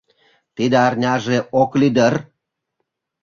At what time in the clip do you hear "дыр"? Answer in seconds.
1.95-2.15